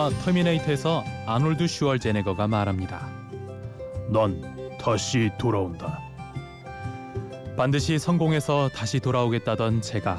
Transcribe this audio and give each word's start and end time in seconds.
영화 0.00 0.08
터미네이터에서 0.24 1.04
아놀드 1.26 1.66
슈워제네거가 1.66 2.48
말합니다. 2.48 3.06
난 4.08 4.40
다시 4.78 5.30
돌아온다. 5.38 6.00
반드시 7.54 7.98
성공해서 7.98 8.70
다시 8.70 8.98
돌아오겠다던 8.98 9.82
제가 9.82 10.18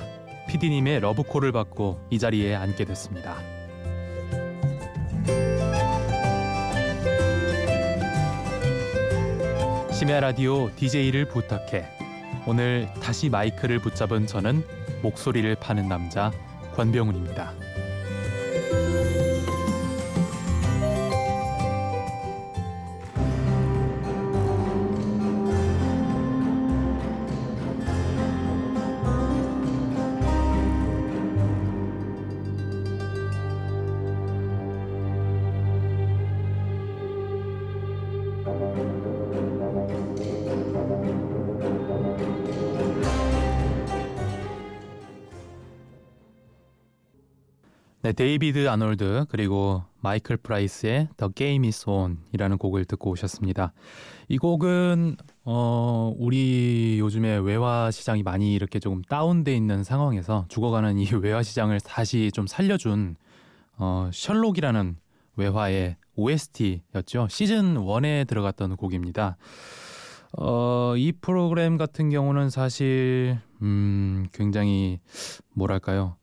PD님의 0.50 1.00
러브콜을 1.00 1.52
받고 1.52 2.00
이 2.12 2.20
자리에 2.20 2.54
앉게 2.54 2.86
됐습니다. 2.86 3.38
심야 9.92 10.20
라디오 10.20 10.70
DJ를 10.76 11.26
부탁해. 11.26 11.88
오늘 12.46 12.88
다시 13.02 13.30
마이크를 13.30 13.80
붙잡은 13.80 14.28
저는 14.28 14.64
목소리를 15.02 15.56
파는 15.56 15.88
남자 15.88 16.32
권병훈입니다. 16.76 17.71
네, 48.12 48.14
데이비드 48.14 48.68
아놀드 48.68 49.28
그리고 49.30 49.84
마이클 50.02 50.36
프라이스의 50.36 51.08
The 51.16 51.32
Game 51.34 51.66
Is 51.66 51.88
On이라는 51.88 52.58
곡을 52.58 52.84
듣고 52.84 53.12
오셨습니다. 53.12 53.72
이 54.28 54.38
곡은 54.38 55.16
어 55.46 56.14
우리 56.18 56.98
요즘에 57.00 57.38
외화 57.38 57.90
시장이 57.90 58.22
많이 58.24 58.54
이렇게 58.54 58.80
조금 58.80 59.02
다운돼 59.04 59.56
있는 59.56 59.86
상황에서 59.86 60.44
죽어가는 60.50 60.98
이 60.98 61.08
외화 61.24 61.42
시장을 61.42 61.80
다시 61.80 62.32
좀 62.34 62.48
살려준 62.48 63.16
어 63.78 64.10
셜록이라는 64.12 64.98
외화의 65.38 65.96
OST였죠. 66.16 67.30
시즌 67.30 67.76
1에 67.76 68.28
들어갔던 68.28 68.76
곡입니다. 68.76 69.38
어, 70.38 70.96
이 70.98 71.14
프로그램 71.14 71.78
같은 71.78 72.10
경우는 72.10 72.50
사실 72.50 73.38
음, 73.62 74.28
굉장히 74.34 75.00
뭐랄까요? 75.54 76.18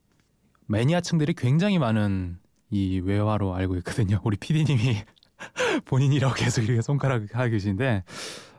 매니아층들이 0.69 1.35
굉장히 1.35 1.79
많은 1.79 2.39
이 2.71 3.01
외화로 3.01 3.55
알고 3.55 3.77
있거든요. 3.79 4.21
우리 4.23 4.37
PD님이 4.37 4.97
본인이라고 5.87 6.35
계속 6.35 6.63
이렇게 6.63 6.83
손가락 6.83 7.35
하고 7.35 7.51
계신데, 7.51 8.05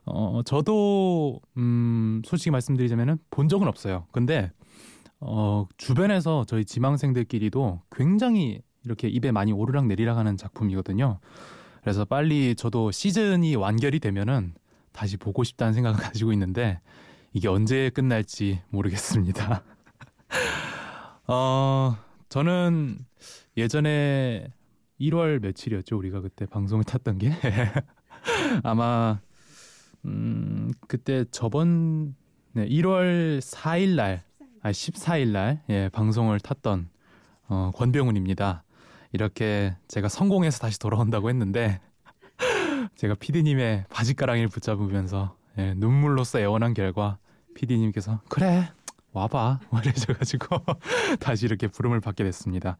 어, 0.05 0.41
저도, 0.43 1.39
음, 1.57 2.21
솔직히 2.25 2.49
말씀드리자면은 2.51 3.19
본 3.29 3.47
적은 3.47 3.67
없어요. 3.67 4.07
근데, 4.11 4.51
어, 5.19 5.67
주변에서 5.77 6.45
저희 6.47 6.65
지망생들끼리도 6.65 7.81
굉장히 7.91 8.61
이렇게 8.85 9.07
입에 9.07 9.31
많이 9.31 9.51
오르락 9.51 9.85
내리락 9.85 10.17
하는 10.17 10.35
작품이거든요. 10.35 11.19
그래서 11.81 12.05
빨리 12.05 12.55
저도 12.55 12.91
시즌이 12.91 13.55
완결이 13.55 13.99
되면은 13.99 14.55
다시 14.93 15.17
보고 15.17 15.43
싶다는 15.43 15.73
생각을 15.73 15.99
가지고 16.01 16.33
있는데, 16.33 16.79
이게 17.33 17.47
언제 17.47 17.91
끝날지 17.91 18.61
모르겠습니다. 18.69 19.61
어, 21.31 21.95
저는 22.29 22.97
예전에 23.55 24.47
1월 24.99 25.39
며칠이었죠. 25.39 25.95
우리가 25.95 26.21
그때 26.21 26.47
방송을 26.47 26.83
탔던 26.83 27.19
게. 27.19 27.31
아마, 28.63 29.19
음, 30.05 30.71
그때 30.87 31.25
저번, 31.29 32.15
네, 32.53 32.67
1월 32.67 33.41
4일 33.41 33.95
날, 33.95 34.23
아, 34.63 34.71
14일 34.71 35.27
날, 35.27 35.61
예, 35.69 35.89
방송을 35.89 36.39
탔던, 36.39 36.89
어, 37.47 37.71
권병훈입니다. 37.75 38.63
이렇게 39.11 39.75
제가 39.87 40.09
성공해서 40.09 40.57
다시 40.57 40.79
돌아온다고 40.79 41.29
했는데, 41.29 41.79
제가 42.95 43.13
피디님의 43.13 43.85
바지가랑이를 43.89 44.49
붙잡으면서, 44.49 45.37
예, 45.59 45.75
눈물로써 45.75 46.39
애원한 46.39 46.73
결과, 46.73 47.19
피디님께서, 47.53 48.21
그래, 48.29 48.71
와봐 49.13 49.59
이래져가지고 49.83 50.57
다시 51.19 51.45
이렇게 51.45 51.67
부름을 51.67 51.99
받게 51.99 52.23
됐습니다. 52.23 52.77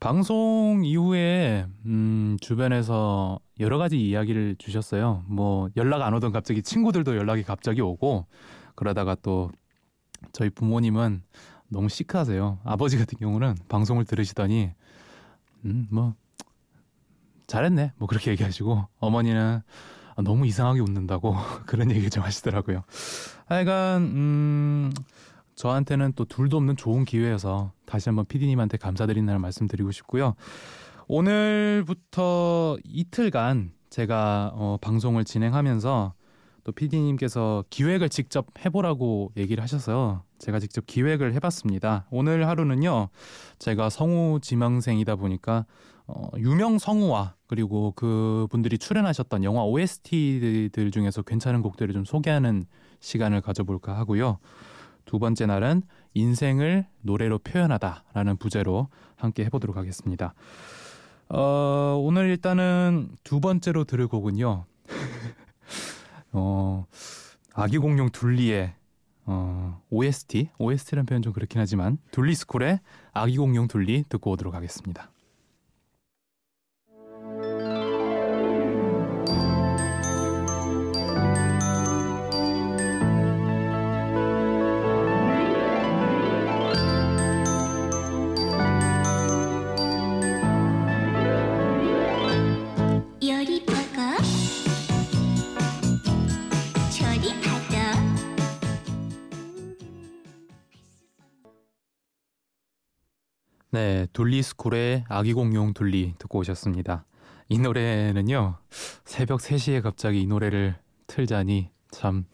방송 0.00 0.82
이후에 0.84 1.66
음, 1.86 2.36
주변에서 2.40 3.40
여러 3.58 3.78
가지 3.78 4.00
이야기를 4.00 4.56
주셨어요. 4.58 5.24
뭐 5.26 5.68
연락 5.76 6.02
안 6.02 6.14
오던 6.14 6.32
갑자기 6.32 6.62
친구들도 6.62 7.16
연락이 7.16 7.42
갑자기 7.42 7.80
오고 7.80 8.26
그러다가 8.76 9.16
또 9.16 9.50
저희 10.32 10.50
부모님은 10.50 11.22
너무 11.68 11.88
시크하세요. 11.88 12.60
아버지 12.64 12.96
같은 12.96 13.18
경우는 13.18 13.56
방송을 13.68 14.04
들으시더니 14.04 14.70
음, 15.64 15.88
뭐 15.90 16.14
잘했네 17.48 17.92
뭐 17.96 18.06
그렇게 18.06 18.30
얘기하시고 18.30 18.86
어머니는 19.00 19.62
너무 20.22 20.46
이상하게 20.46 20.80
웃는다고 20.80 21.34
그런 21.66 21.90
얘기 21.90 22.08
좀 22.10 22.22
하시더라고요. 22.22 22.82
하여간 23.46 24.02
음 24.02 24.92
저한테는 25.58 26.12
또 26.14 26.24
둘도 26.24 26.56
없는 26.56 26.76
좋은 26.76 27.04
기회여서 27.04 27.72
다시 27.84 28.08
한번 28.08 28.24
피디님한테 28.26 28.78
감사드린다는 28.78 29.40
말씀드리고 29.40 29.90
싶고요. 29.90 30.36
오늘부터 31.08 32.78
이틀간 32.84 33.72
제가 33.90 34.52
어, 34.54 34.78
방송을 34.80 35.24
진행하면서 35.24 36.14
또 36.62 36.72
피디님께서 36.72 37.64
기획을 37.70 38.08
직접 38.08 38.46
해보라고 38.64 39.32
얘기를 39.36 39.60
하셔서 39.60 40.22
제가 40.38 40.60
직접 40.60 40.86
기획을 40.86 41.34
해봤습니다. 41.34 42.06
오늘 42.10 42.46
하루는요, 42.46 43.08
제가 43.58 43.90
성우 43.90 44.38
지망생이다 44.40 45.16
보니까 45.16 45.66
어, 46.06 46.28
유명 46.36 46.78
성우와 46.78 47.34
그리고 47.48 47.92
그분들이 47.96 48.78
출연하셨던 48.78 49.42
영화 49.42 49.64
OST들 49.64 50.92
중에서 50.92 51.22
괜찮은 51.22 51.62
곡들을 51.62 51.92
좀 51.94 52.04
소개하는 52.04 52.64
시간을 53.00 53.40
가져볼까 53.40 53.98
하고요. 53.98 54.38
두 55.08 55.18
번째 55.18 55.46
날은 55.46 55.82
인생을 56.12 56.86
노래로 57.00 57.38
표현하다라는 57.38 58.36
부제로 58.36 58.88
함께 59.16 59.42
해보도록 59.46 59.78
하겠습니다. 59.78 60.34
어, 61.30 61.98
오늘 61.98 62.28
일단은 62.28 63.08
두 63.24 63.40
번째로 63.40 63.84
들을 63.84 64.06
곡은요. 64.06 64.66
어, 66.32 66.86
아기 67.54 67.78
공룡 67.78 68.10
둘리의 68.10 68.74
어, 69.24 69.80
OST, 69.88 70.50
OST라는 70.58 71.06
표현 71.06 71.22
좀 71.22 71.32
그렇긴 71.32 71.58
하지만 71.58 71.96
둘리스쿨의 72.10 72.80
아기 73.14 73.38
공룡 73.38 73.66
둘리 73.66 74.04
듣고 74.10 74.32
오도록 74.32 74.54
하겠습니다. 74.54 75.10
네, 103.78 104.08
둘리스쿨의 104.12 105.04
아기 105.08 105.32
공룡 105.32 105.72
둘리 105.72 106.12
듣고 106.18 106.40
오셨습니다. 106.40 107.04
이 107.48 107.60
노래는요, 107.60 108.56
새벽 109.04 109.38
3시에 109.38 109.82
갑자기 109.82 110.20
이 110.22 110.26
노래를 110.26 110.74
틀자니 111.06 111.70
참 111.92 112.24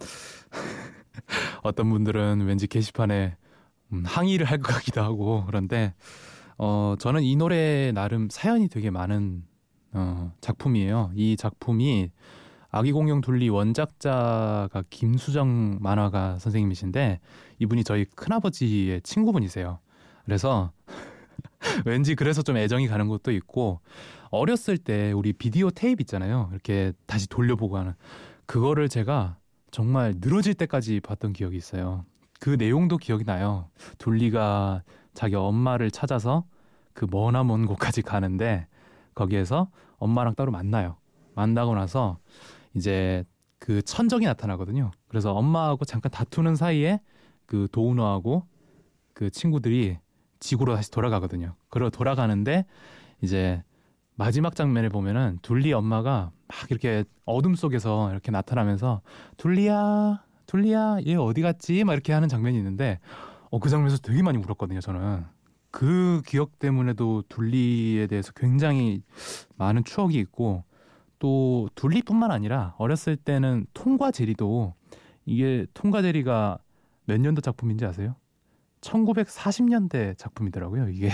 어떤 1.63 1.91
분들은 1.91 2.47
왠지 2.47 2.67
게시판에 2.67 3.37
음, 3.93 4.05
항의를 4.07 4.47
할 4.47 4.63
것 4.63 4.73
같기도 4.73 5.03
하고 5.03 5.45
그런데 5.47 5.93
어, 6.57 6.95
저는 6.99 7.23
이 7.23 7.37
노래 7.37 7.93
나름 7.93 8.29
사연이 8.31 8.69
되게 8.69 8.89
많은 8.89 9.45
어, 9.93 10.33
작품이에요. 10.41 11.13
이 11.15 11.37
작품이 11.37 12.11
아기 12.71 12.91
공룡 12.91 13.21
둘리 13.21 13.51
원작자가 13.51 14.83
김수정 14.89 15.77
만화가 15.83 16.39
선생님이신데 16.39 17.21
이분이 17.59 17.85
저희 17.85 18.07
큰아버지의 18.07 19.03
친구분이세요. 19.03 19.79
그래서 20.25 20.73
왠지 21.87 22.15
그래서 22.15 22.43
좀 22.43 22.57
애정이 22.57 22.89
가는 22.89 23.09
것도 23.09 23.33
있고 23.33 23.81
어렸을 24.31 24.79
때 24.79 25.13
우리 25.13 25.33
비디오 25.33 25.71
테이프 25.71 26.03
있잖아요. 26.03 26.49
이렇게 26.53 26.93
다시 27.07 27.29
돌려보고 27.29 27.79
하는 27.79 27.95
그거를 28.47 28.89
제가 28.89 29.37
정말 29.71 30.15
늘어질 30.19 30.55
때까지 30.55 31.01
봤던 31.01 31.33
기억이 31.33 31.57
있어요. 31.57 32.05
그 32.41 32.51
내용도 32.51 32.97
기억이 32.97 33.25
나요. 33.25 33.69
둘리가 33.99 34.83
자기 35.15 35.35
엄마를 35.35 35.91
찾아서 35.91 36.45
그 36.93 37.07
머나 37.11 37.43
먼 37.45 37.67
곳까지 37.67 38.03
가는데 38.03 38.67
거기에서 39.15 39.69
엄마랑 39.99 40.35
따로 40.35 40.53
만나요. 40.53 40.97
만나고 41.35 41.75
나서 41.75 42.19
이제 42.75 43.25
그 43.59 43.83
천적이 43.83 44.27
나타나거든요. 44.27 44.91
그래서 45.09 45.33
엄마하고 45.33 45.85
잠깐 45.85 46.11
다투는 46.13 46.57
사이에 46.57 47.01
그 47.47 47.69
도우너하고 47.73 48.47
그 49.13 49.31
친구들이 49.31 49.97
지구로 50.41 50.75
다시 50.75 50.91
돌아가거든요. 50.91 51.55
그러 51.69 51.91
돌아가는데 51.91 52.65
이제 53.23 53.63
마지막 54.17 54.55
장면에 54.55 54.89
보면은 54.89 55.39
둘리 55.43 55.73
엄마가 55.73 56.31
막 56.47 56.71
이렇게 56.71 57.05
어둠 57.25 57.55
속에서 57.55 58.11
이렇게 58.13 58.31
나타나면서 58.31 59.01
둘리야, 59.37 60.23
둘리야, 60.47 60.99
얘 61.07 61.17
어디 61.17 61.43
갔지? 61.43 61.85
막 61.85 61.95
이렇게 61.95 62.13
하는 62.13 62.29
장면이 62.29 62.57
있는데 62.59 63.01
어, 63.51 63.59
그 63.59 63.69
장면에서 63.69 63.99
되게 63.99 64.23
많이 64.23 64.39
울었거든요, 64.39 64.81
저는. 64.81 65.25
그 65.71 66.23
기억 66.27 66.59
때문에도 66.59 67.25
둘리에 67.29 68.07
대해서 68.07 68.33
굉장히 68.33 69.03
많은 69.57 69.83
추억이 69.85 70.17
있고 70.17 70.63
또 71.19 71.69
둘리뿐만 71.75 72.31
아니라 72.31 72.75
어렸을 72.79 73.17
때는 73.17 73.67
통과 73.75 74.11
제리도 74.11 74.75
이게 75.27 75.67
통과 75.75 76.03
제리가 76.03 76.59
몇 77.07 77.21
년도 77.21 77.41
작품인지 77.41 77.85
아세요? 77.87 78.15
1940년대 78.85 80.17
작품이더라고요. 80.19 80.89
이게 80.91 81.11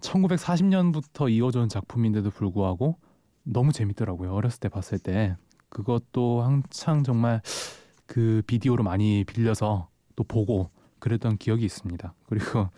1940년부터 0.00 1.30
이어져 1.30 1.60
온 1.60 1.68
작품인데도 1.68 2.30
불구하고 2.30 2.98
너무 3.42 3.72
재밌더라고요. 3.72 4.32
어렸을 4.32 4.60
때 4.60 4.68
봤을 4.68 4.98
때 4.98 5.36
그것도 5.68 6.42
한창 6.42 7.02
정말 7.02 7.40
그 8.06 8.42
비디오로 8.46 8.84
많이 8.84 9.24
빌려서 9.24 9.88
또 10.14 10.24
보고 10.24 10.70
그랬던 10.98 11.38
기억이 11.38 11.64
있습니다. 11.64 12.14
그리고 12.26 12.68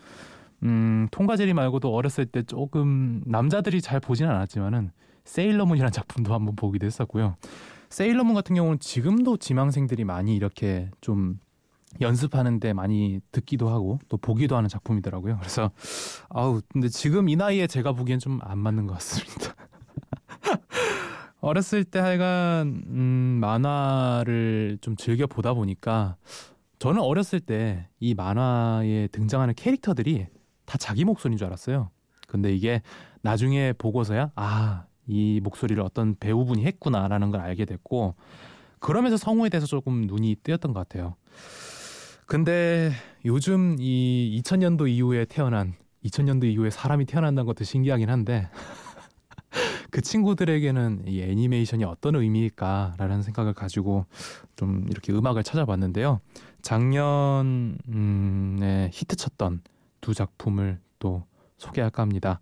음, 0.63 1.07
통과제리 1.11 1.53
말고도 1.53 1.93
어렸을 1.93 2.25
때 2.25 2.41
조금 2.43 3.21
남자들이 3.25 3.81
잘 3.81 3.99
보지는 3.99 4.31
않았지만은 4.31 4.91
세일러문이라는 5.25 5.91
작품도 5.91 6.33
한번 6.33 6.55
보기도 6.55 6.85
했었고요. 6.85 7.35
세일러문 7.89 8.33
같은 8.33 8.55
경우는 8.55 8.79
지금도 8.79 9.37
지망생들이 9.37 10.05
많이 10.05 10.35
이렇게 10.35 10.89
좀 11.01 11.39
연습하는데 12.01 12.73
많이 12.73 13.19
듣기도 13.31 13.69
하고 13.69 13.99
또 14.09 14.17
보기도 14.17 14.55
하는 14.57 14.69
작품이더라고요. 14.69 15.37
그래서 15.39 15.71
아우 16.29 16.61
근데 16.69 16.89
지금 16.89 17.29
이 17.29 17.35
나이에 17.35 17.67
제가 17.67 17.93
보기엔 17.93 18.19
좀 18.19 18.39
안 18.41 18.57
맞는 18.59 18.87
것 18.87 18.93
같습니다. 18.93 19.55
어렸을 21.41 21.83
때 21.83 21.99
하여간 21.99 22.83
음, 22.87 23.37
만화를 23.41 24.77
좀 24.81 24.95
즐겨 24.95 25.27
보다 25.27 25.53
보니까 25.53 26.15
저는 26.79 27.01
어렸을 27.01 27.39
때 27.39 27.87
이 27.99 28.13
만화에 28.13 29.07
등장하는 29.11 29.53
캐릭터들이 29.55 30.27
다 30.65 30.77
자기 30.77 31.05
목소리인 31.05 31.37
줄 31.37 31.47
알았어요. 31.47 31.89
근데 32.27 32.53
이게 32.53 32.81
나중에 33.21 33.73
보고서야 33.73 34.31
아, 34.35 34.85
이 35.07 35.39
목소리를 35.43 35.81
어떤 35.81 36.15
배우분이 36.19 36.65
했구나라는 36.65 37.31
걸 37.31 37.41
알게 37.41 37.65
됐고 37.65 38.15
그러면서 38.79 39.17
성우에 39.17 39.49
대해서 39.49 39.65
조금 39.67 40.01
눈이 40.01 40.37
뜨였던 40.43 40.73
것 40.73 40.79
같아요. 40.87 41.15
근데 42.25 42.91
요즘 43.23 43.75
이 43.79 44.41
2000년도 44.41 44.89
이후에 44.89 45.25
태어난 45.25 45.75
2000년도 46.03 46.45
이후에 46.45 46.69
사람이 46.69 47.05
태어난다는 47.05 47.45
것도 47.45 47.63
신기하긴 47.63 48.09
한데 48.09 48.49
그 49.91 50.01
친구들에게는 50.01 51.03
이 51.07 51.21
애니메이션이 51.21 51.83
어떤 51.83 52.15
의미일까라는 52.15 53.21
생각을 53.21 53.53
가지고 53.53 54.05
좀 54.55 54.85
이렇게 54.89 55.13
음악을 55.13 55.43
찾아봤는데요. 55.43 56.19
작년에 56.61 57.77
히트쳤던 58.91 59.61
두 60.01 60.13
작품을 60.13 60.79
또 60.99 61.23
소개할까 61.57 62.01
합니다. 62.01 62.41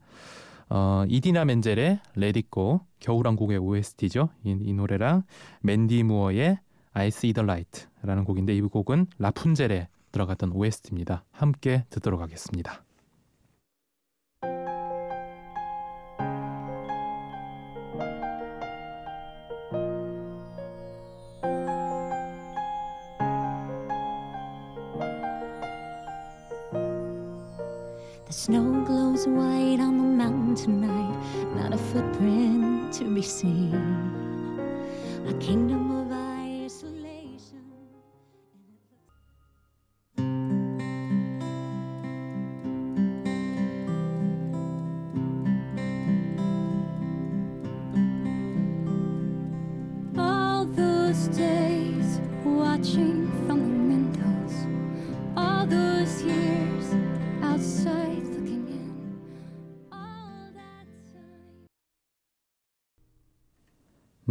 어, 0.70 1.04
이디나 1.08 1.46
멘젤의 1.46 2.00
레디고 2.16 2.82
겨울왕국의 3.00 3.58
OST죠. 3.60 4.30
이, 4.44 4.58
이 4.60 4.74
노래랑 4.74 5.24
맨디 5.62 6.04
무어의 6.04 6.58
See 7.08 7.34
the 7.34 7.44
Light라는 7.44 8.24
곡인데 8.24 8.56
이 8.56 8.62
곡은 8.62 9.08
라푼젤에 9.18 9.88
들어갔던 10.12 10.52
OST입니다. 10.52 11.24
함께 11.32 11.86
듣도록 11.90 12.22
하겠습니다. 12.22 12.84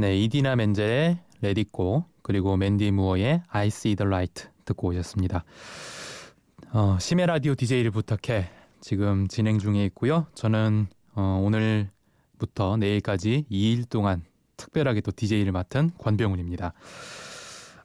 네, 0.02 0.18
이디나 0.18 0.56
멘젤의 0.56 1.16
레디고 1.42 2.04
그리고 2.22 2.56
맨디 2.56 2.90
무어의 2.90 3.44
I 3.46 3.68
See 3.68 3.94
the 3.94 4.04
Light 4.08 4.48
듣고 4.64 4.88
오셨습니다. 4.88 5.44
어, 6.72 6.98
심해 6.98 7.24
라디오 7.24 7.54
DJ를 7.54 7.92
부탁해 7.92 8.50
지금 8.80 9.28
진행 9.28 9.60
중에 9.60 9.84
있고요. 9.84 10.26
저는 10.34 10.88
어, 11.14 11.40
오늘부터 11.44 12.78
내일까지 12.78 13.46
2일 13.48 13.88
동안 13.88 14.24
특별하게 14.56 15.02
또 15.02 15.12
DJ를 15.12 15.52
맡은 15.52 15.92
권병훈입니다. 15.98 16.72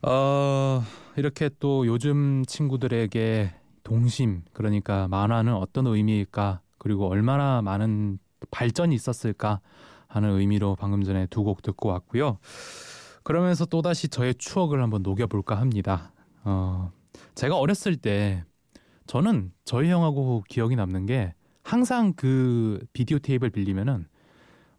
어, 0.02 0.84
이렇게 1.18 1.52
또 1.60 1.86
요즘 1.86 2.44
친구들에게 2.48 3.54
동심 3.84 4.42
그러니까 4.54 5.08
만화는 5.08 5.54
어떤 5.54 5.86
의미일까 5.86 6.62
그리고 6.80 7.10
얼마나 7.10 7.62
많은 7.62 8.18
발전이 8.50 8.96
있었을까 8.96 9.62
하는 10.08 10.32
의미로 10.40 10.76
방금 10.76 11.04
전에 11.04 11.26
두 11.28 11.44
곡 11.44 11.62
듣고 11.62 11.90
왔고요. 11.90 12.38
그러면서 13.24 13.66
또다시 13.66 14.08
저의 14.10 14.36
추억을 14.36 14.82
한번 14.82 15.04
녹여볼까 15.04 15.60
합니다. 15.60 16.14
어, 16.44 16.92
제가 17.36 17.58
어렸을 17.58 17.96
때 17.98 18.44
저는 19.06 19.52
저희 19.66 19.90
형하고 19.90 20.44
기억이 20.50 20.76
남는 20.76 21.06
게 21.06 21.34
항상 21.64 22.14
그 22.14 22.80
비디오 22.94 23.20
테이프를 23.20 23.50
빌리면은 23.52 24.08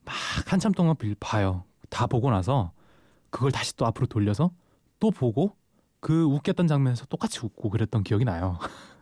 막 0.04 0.14
한참 0.46 0.72
동안 0.72 0.96
빌, 0.96 1.14
봐요. 1.20 1.64
다 1.90 2.06
보고 2.06 2.30
나서 2.30 2.72
그걸 3.30 3.52
다시 3.52 3.76
또 3.76 3.86
앞으로 3.86 4.06
돌려서 4.06 4.50
또 4.98 5.10
보고 5.10 5.56
그 6.00 6.24
웃겼던 6.24 6.66
장면에서 6.66 7.04
똑같이 7.06 7.40
웃고 7.44 7.68
그랬던 7.70 8.02
기억이 8.04 8.24
나요. 8.24 8.58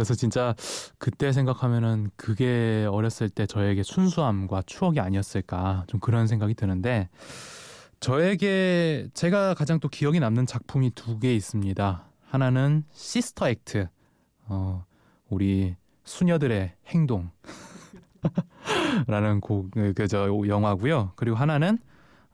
그래서 0.00 0.14
진짜 0.14 0.54
그때 0.96 1.30
생각하면은 1.30 2.08
그게 2.16 2.88
어렸을 2.90 3.28
때 3.28 3.44
저에게 3.44 3.82
순수함과 3.82 4.62
추억이 4.64 4.98
아니었을까 4.98 5.84
좀 5.88 6.00
그런 6.00 6.26
생각이 6.26 6.54
드는데 6.54 7.10
저에게 8.00 9.08
제가 9.12 9.52
가장 9.52 9.78
또 9.78 9.90
기억이 9.90 10.18
남는 10.18 10.46
작품이 10.46 10.92
두 10.94 11.18
개 11.20 11.34
있습니다. 11.34 12.06
하나는 12.22 12.84
시스터 12.92 13.50
액트, 13.50 13.88
어, 14.46 14.86
우리 15.28 15.76
수녀들의 16.04 16.72
행동. 16.86 17.30
라는 19.06 19.42
곡, 19.42 19.70
그저 19.94 20.28
영화고요. 20.46 21.12
그리고 21.16 21.36
하나는 21.36 21.76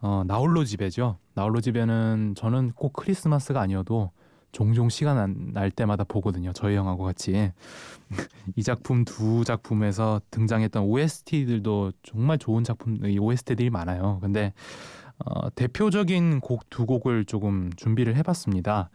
어, 0.00 0.22
나홀로 0.24 0.64
집에죠. 0.64 1.18
나홀로 1.34 1.60
집에는 1.60 2.34
저는 2.36 2.74
꼭 2.76 2.92
크리스마스가 2.92 3.60
아니어도 3.60 4.12
종종 4.56 4.88
시간 4.88 5.52
날 5.52 5.70
때마다 5.70 6.02
보거든요. 6.04 6.50
저희 6.54 6.76
형하고 6.76 7.04
같이 7.04 7.52
이 8.56 8.62
작품 8.62 9.04
두 9.04 9.44
작품에서 9.44 10.22
등장했던 10.30 10.82
OST들도 10.82 11.92
정말 12.02 12.38
좋은 12.38 12.64
작품 12.64 12.98
OST들이 13.04 13.68
많아요. 13.68 14.18
근데 14.22 14.54
어, 15.18 15.50
대표적인 15.50 16.40
곡 16.40 16.70
두 16.70 16.86
곡을 16.86 17.26
조금 17.26 17.70
준비를 17.76 18.16
해봤습니다. 18.16 18.88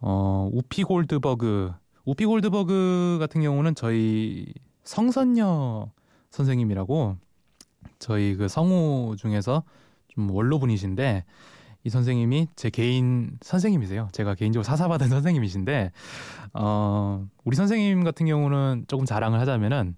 어, 0.00 0.48
우피 0.50 0.82
골드버그 0.82 1.74
우피 2.06 2.24
골드버그 2.24 3.18
같은 3.20 3.42
경우는 3.42 3.74
저희 3.74 4.46
성선녀 4.82 5.90
선생님이라고 6.30 7.18
저희 7.98 8.34
그 8.34 8.48
성우 8.48 9.16
중에서 9.18 9.62
좀 10.08 10.30
원로분이신데 10.30 11.26
이 11.84 11.90
선생님이 11.90 12.48
제 12.56 12.70
개인 12.70 13.38
선생님이세요. 13.42 14.08
제가 14.12 14.34
개인적으로 14.34 14.64
사사받은 14.64 15.08
선생님이신데 15.10 15.92
어, 16.54 17.26
우리 17.44 17.56
선생님 17.56 18.04
같은 18.04 18.26
경우는 18.26 18.84
조금 18.88 19.04
자랑을 19.06 19.40
하자면은 19.40 19.96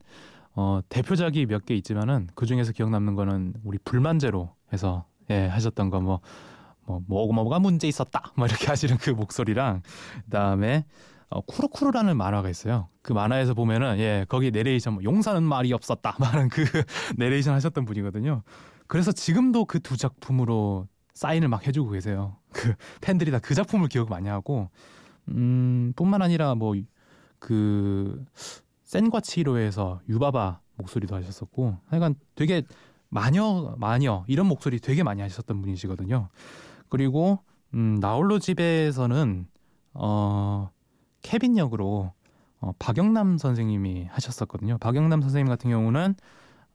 어, 0.57 0.81
대표작이 0.89 1.47
몇 1.47 1.65
개 1.67 1.75
있지만은 1.75 2.29
그 2.35 2.47
중에서 2.47 2.73
기억 2.73 2.91
남는 2.91 3.15
거는 3.17 3.55
우리 3.65 3.79
불만제로 3.79 4.51
해서 4.73 5.05
예, 5.31 5.47
하셨던 5.47 5.91
거 5.91 6.01
뭐 6.01 6.21
뭐 6.87 7.01
뭐, 7.07 7.33
뭐가 7.33 7.59
문제 7.61 7.89
있었다 7.89 8.23
뭐 8.37 8.47
이렇게 8.47 8.67
하시는 8.67 8.97
그 8.99 9.11
목소리랑 9.11 9.83
그다음에 10.27 10.85
어, 11.31 11.41
쿠로쿠로라는 11.41 12.17
만화가 12.17 12.51
있어요. 12.51 12.89
그 13.03 13.13
만화에서 13.15 13.55
보면은 13.55 13.99
예 13.99 14.27
거기 14.29 14.51
내레이션 14.51 14.95
뭐, 14.95 15.03
용사는 15.03 15.43
말이 15.43 15.73
없었다 15.73 16.17
말은 16.21 16.49
그 16.51 16.65
내레이션 17.17 17.55
하셨던 17.55 17.85
분이거든요. 17.87 18.43
그래서 18.87 19.13
지금도 19.13 19.65
그 19.65 19.81
두 19.81 19.97
작품으로 19.97 20.87
사인을 21.15 21.49
막 21.49 21.67
해주고 21.67 21.91
계세요. 21.91 22.37
그 22.53 22.75
팬들이 23.01 23.31
다 23.31 23.39
그 23.41 23.55
작품을 23.55 23.89
기억 23.89 24.09
많이 24.11 24.29
하고 24.29 24.71
음 25.29 25.93
뿐만 25.97 26.23
아니라 26.23 26.55
뭐 26.55 26.75
그 27.45 28.25
센과 28.85 29.21
치히로에서 29.21 30.01
유바바 30.09 30.61
목소리도 30.77 31.15
하셨었고 31.15 31.77
하여간 31.89 32.15
되게 32.35 32.63
마녀 33.11 33.75
마녀 33.77 34.25
이런 34.29 34.47
목소리 34.47 34.81
되게 34.81 35.03
많이 35.03 35.21
하셨던 35.21 35.61
분이시거든요. 35.61 36.31
그리고 36.89 37.41
음 37.75 37.99
나홀로 38.01 38.39
집에서는 38.39 39.47
어 39.93 40.71
케빈 41.21 41.59
역으로 41.59 42.13
어, 42.61 42.73
박영남 42.79 43.37
선생님이 43.37 44.07
하셨었거든요. 44.11 44.79
박영남 44.79 45.21
선생님 45.21 45.47
같은 45.49 45.69
경우는 45.71 46.15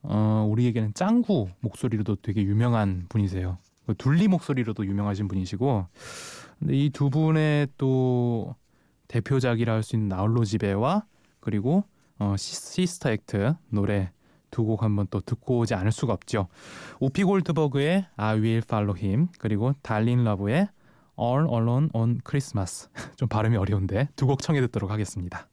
어, 0.04 0.48
우리에게는 0.52 0.94
짱구 0.94 1.50
목소리로도 1.62 2.18
되게 2.18 2.44
유명한 2.44 3.08
분이세요. 3.10 3.58
그 3.90 3.96
둘리 3.96 4.28
목소리로도 4.28 4.86
유명하신 4.86 5.28
분이시고, 5.28 5.88
근데 6.60 6.76
이 6.78 6.90
두 6.92 7.10
분의 7.10 7.70
또 7.80 8.56
대표작이라 9.08 9.74
할 9.74 9.82
수 9.82 9.96
있는 9.96 10.10
나 10.10 10.20
홀로 10.20 10.46
집에와 10.46 11.06
그리고 11.40 11.84
어, 12.20 12.36
시스터 12.38 13.10
액트 13.12 13.56
노래 13.70 14.12
두 14.52 14.64
곡 14.66 14.84
한번 14.84 15.08
또 15.10 15.22
듣고 15.22 15.58
오지 15.60 15.74
않을 15.74 15.92
수가 15.92 16.14
없죠. 16.14 16.48
우피 17.00 17.24
골드버그의 17.24 18.06
I 18.16 18.36
Will 18.40 18.62
Follow 18.64 18.96
Him 18.96 19.28
그리고 19.40 19.74
달린 19.82 20.24
러브의 20.24 20.68
All 21.20 21.48
Alone 21.52 21.90
on 21.94 22.20
Christmas 22.28 22.90
좀 23.18 23.28
발음이 23.28 23.58
어려운데 23.58 24.10
두 24.16 24.28
곡 24.28 24.44
청해 24.44 24.62
듣도록 24.62 24.92
하겠습니다. 24.92 25.48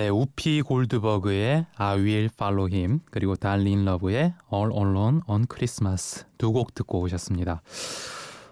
네, 0.00 0.08
우피 0.08 0.62
골드버그의 0.62 1.66
I 1.76 1.98
Will 1.98 2.30
Follow 2.32 2.74
Him 2.74 3.00
그리고 3.10 3.36
달린 3.36 3.84
러브의 3.84 4.32
All 4.50 4.72
Alone 4.72 5.20
on 5.26 5.44
Christmas 5.46 6.24
두 6.38 6.52
곡 6.54 6.74
듣고 6.74 7.00
오셨습니다. 7.00 7.60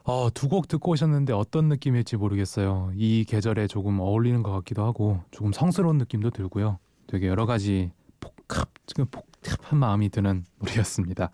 어, 0.04 0.28
두 0.34 0.50
곡 0.50 0.68
듣고 0.68 0.90
오셨는데 0.90 1.32
어떤 1.32 1.70
느낌일지 1.70 2.18
모르겠어요. 2.18 2.92
이 2.94 3.24
계절에 3.26 3.66
조금 3.66 3.98
어울리는 3.98 4.42
것 4.42 4.52
같기도 4.52 4.84
하고 4.84 5.22
조금 5.30 5.54
성스러운 5.54 5.96
느낌도 5.96 6.32
들고요. 6.32 6.80
되게 7.06 7.28
여러 7.28 7.46
가지 7.46 7.92
복합, 8.20 8.68
지금 8.84 9.06
복잡한 9.06 9.78
마음이 9.78 10.10
드는 10.10 10.44
노래였습니다. 10.58 11.30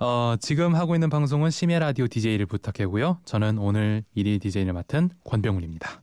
어, 0.00 0.34
지금 0.40 0.74
하고 0.74 0.96
있는 0.96 1.10
방송은 1.10 1.50
심야 1.52 1.78
라디오 1.78 2.08
DJ를 2.08 2.46
부탁해고요. 2.46 3.20
저는 3.24 3.58
오늘 3.58 4.02
1위 4.16 4.40
DJ를 4.40 4.72
맡은 4.72 5.10
권병훈입니다. 5.22 6.02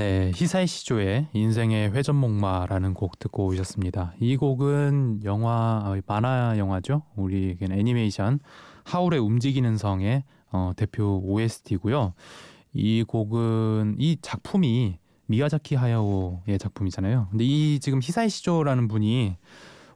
네, 0.00 0.32
히사이 0.34 0.66
시조의 0.66 1.26
인생의 1.34 1.92
회전목마라는 1.92 2.94
곡 2.94 3.18
듣고 3.18 3.44
오셨습니다. 3.48 4.14
이 4.18 4.34
곡은 4.38 5.20
영화 5.24 5.82
어, 5.84 6.00
만화 6.06 6.56
영화죠. 6.56 7.02
우리에게는 7.16 7.78
애니메이션 7.78 8.40
하울의 8.84 9.20
움직이는 9.20 9.76
성의 9.76 10.24
어, 10.52 10.72
대표 10.74 11.20
OST고요. 11.22 12.14
이 12.72 13.04
곡은 13.06 13.96
이 13.98 14.16
작품이 14.22 14.98
미야자키 15.26 15.74
하야오의 15.74 16.58
작품이잖아요. 16.58 17.26
근데 17.30 17.44
이 17.44 17.78
지금 17.78 18.00
히사이 18.02 18.30
시조라는 18.30 18.88
분이 18.88 19.36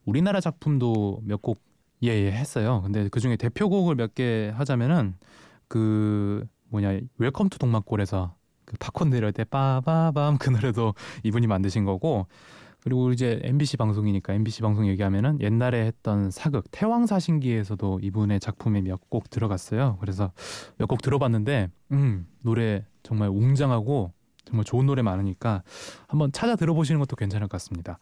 우리나라 0.05 0.41
작품도 0.43 1.23
몇 1.25 1.41
곡 1.41 1.63
예, 2.03 2.09
예, 2.09 2.31
했어요. 2.31 2.83
근데 2.85 3.09
그 3.09 3.21
중에 3.21 3.37
대표곡을 3.37 3.95
몇 3.95 4.13
개 4.15 4.53
하자면은 4.55 5.15
그 5.67 6.45
뭐냐 6.69 7.01
웰컴 7.17 7.49
투 7.49 7.59
동막골에서 7.59 8.35
그 8.65 8.77
팝콘 8.79 9.11
내릴 9.11 9.33
때 9.33 9.45
빠바밤 9.45 10.39
그 10.39 10.51
노래도 10.51 10.95
이분이 11.23 11.47
만드신 11.47 11.85
거고 11.85 12.27
그리고 12.83 13.13
이제 13.13 13.41
MBC 13.43 13.79
방송이니까 13.79 14.35
MBC 14.35 14.61
방송 14.61 14.87
얘기하면은 14.89 15.41
옛날에 15.41 15.87
했던 15.87 16.31
사극 16.31 16.67
태왕사신기에서도 16.71 18.01
이분의 18.03 18.41
작품에 18.41 18.83
몇곡 18.83 19.31
들어갔어요. 19.31 19.97
그래서 20.01 20.33
몇 20.77 20.87
곡 20.89 21.01
들어봤는데 21.01 21.71
음 21.93 22.27
노래 22.43 22.85
정말 23.03 23.31
웅장하고 23.31 24.13
정말 24.45 24.65
좋은 24.65 24.85
노래 24.85 25.01
많으니까 25.01 25.63
한번 26.07 26.31
찾아 26.33 26.57
들어보시는 26.57 26.99
것도 26.99 27.17
괜찮을 27.17 27.49
것 27.49 27.53
같습니다. 27.53 27.99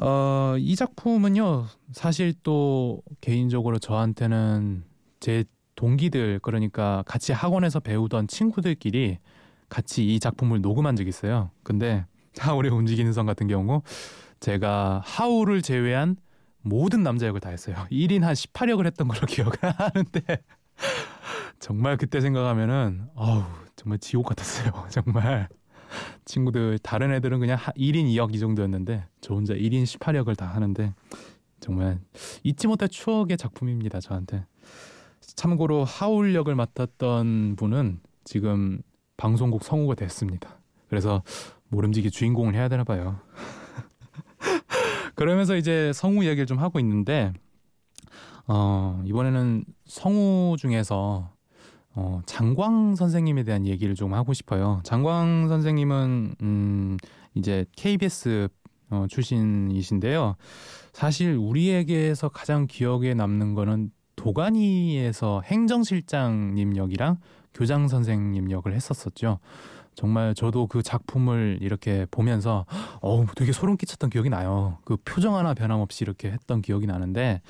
어, 0.00 0.54
이 0.58 0.74
작품은요, 0.74 1.66
사실 1.92 2.32
또 2.42 3.02
개인적으로 3.20 3.78
저한테는 3.78 4.84
제 5.20 5.44
동기들, 5.74 6.40
그러니까 6.40 7.02
같이 7.06 7.32
학원에서 7.32 7.80
배우던 7.80 8.28
친구들끼리 8.28 9.18
같이 9.68 10.06
이 10.06 10.20
작품을 10.20 10.60
녹음한 10.60 10.96
적이 10.96 11.08
있어요. 11.08 11.50
근데 11.62 12.04
하울의 12.38 12.70
움직이는 12.70 13.12
성 13.12 13.26
같은 13.26 13.46
경우 13.46 13.82
제가 14.40 15.00
하울을 15.04 15.62
제외한 15.62 16.16
모든 16.60 17.02
남자 17.02 17.26
역을 17.26 17.40
다 17.40 17.50
했어요. 17.50 17.76
1인 17.90 18.20
한 18.20 18.34
18역을 18.34 18.86
했던 18.86 19.08
걸로 19.08 19.20
기억을 19.26 19.54
하는데 19.62 20.20
정말 21.58 21.96
그때 21.96 22.20
생각하면은 22.20 23.08
어우 23.14 23.44
정말 23.76 23.98
지옥 23.98 24.26
같았어요. 24.26 24.86
정말 24.90 25.48
친구들 26.24 26.78
다른 26.78 27.12
애들은 27.12 27.40
그냥 27.40 27.58
1인 27.58 28.06
2역 28.14 28.34
이 28.34 28.38
정도였는데 28.38 29.06
저 29.20 29.34
혼자 29.34 29.54
1인 29.54 29.84
18역을 29.84 30.36
다 30.36 30.46
하는데 30.46 30.94
정말 31.60 32.00
잊지 32.42 32.66
못할 32.66 32.88
추억의 32.88 33.36
작품입니다. 33.36 34.00
저한테. 34.00 34.44
참고로 35.22 35.84
하울 35.84 36.34
역을 36.34 36.54
맡았던 36.54 37.56
분은 37.56 38.00
지금 38.24 38.82
방송국 39.16 39.62
성우가 39.64 39.94
됐습니다. 39.94 40.58
그래서 40.88 41.22
모름지기 41.68 42.10
주인공을 42.10 42.54
해야 42.54 42.68
되나 42.68 42.84
봐요. 42.84 43.18
그러면서 45.14 45.56
이제 45.56 45.92
성우 45.94 46.24
이야기를 46.24 46.46
좀 46.46 46.58
하고 46.58 46.78
있는데 46.80 47.32
어, 48.46 49.02
이번에는 49.06 49.64
성우 49.86 50.56
중에서 50.58 51.32
어, 51.94 52.22
장광 52.26 52.96
선생님에 52.96 53.44
대한 53.44 53.66
얘기를 53.66 53.94
좀 53.94 54.14
하고 54.14 54.32
싶어요. 54.32 54.80
장광 54.84 55.48
선생님은 55.48 56.34
음, 56.42 56.96
이제 57.34 57.66
KBS 57.76 58.48
어, 58.90 59.06
출신이신데요. 59.08 60.36
사실 60.92 61.36
우리에게서 61.36 62.28
가장 62.28 62.66
기억에 62.66 63.14
남는 63.14 63.54
거는 63.54 63.90
도가니에서 64.22 65.42
행정실장님 65.44 66.76
역이랑 66.76 67.16
교장 67.52 67.88
선생님 67.88 68.52
역을 68.52 68.72
했었었죠. 68.72 69.40
정말 69.94 70.32
저도 70.34 70.68
그 70.68 70.80
작품을 70.82 71.58
이렇게 71.60 72.06
보면서 72.10 72.64
어우 73.00 73.26
되게 73.34 73.50
소름 73.50 73.76
끼쳤던 73.76 74.10
기억이 74.10 74.30
나요. 74.30 74.78
그 74.84 74.96
표정 75.04 75.34
하나 75.34 75.54
변함없이 75.54 76.04
이렇게 76.04 76.30
했던 76.30 76.62
기억이 76.62 76.86
나는데 76.86 77.42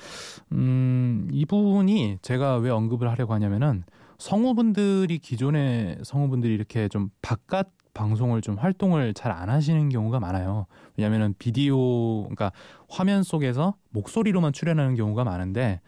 음 0.51 1.29
이분이 1.31 2.17
제가 2.23 2.57
왜 2.57 2.71
언급을 2.71 3.07
하려고 3.09 3.33
하냐면은 3.33 3.83
성우분들이 4.17 5.19
기존의 5.19 5.99
성우분들이 6.03 6.53
이렇게 6.55 6.87
좀 6.89 7.11
바깥 7.21 7.69
방송을 7.93 8.41
좀 8.41 8.57
활동을 8.57 9.13
잘 9.13 9.31
안 9.31 9.49
하시는 9.51 9.89
경우가 9.89 10.19
많아요. 10.19 10.65
왜냐면은 10.97 11.35
비디오 11.37 12.23
그러니까 12.23 12.51
화면 12.89 13.21
속에서 13.21 13.75
목소리로만 13.91 14.53
출연하는 14.53 14.95
경우가 14.95 15.23
많은데 15.23 15.79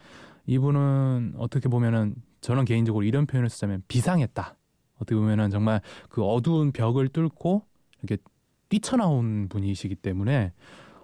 이분은 0.46 1.34
어떻게 1.38 1.70
보면은 1.70 2.16
저는 2.42 2.66
개인적으로 2.66 3.04
이런 3.04 3.25
표현을 3.25 3.50
쓰자면 3.50 3.84
비상했다. 3.88 4.56
어떻게 4.96 5.16
보면은 5.16 5.50
정말 5.50 5.82
그 6.10 6.24
어두운 6.24 6.72
벽을 6.72 7.10
뚫고 7.10 7.64
이렇게 8.02 8.22
뛰쳐나온 8.70 9.48
분이시기 9.50 9.96
때문에 9.96 10.54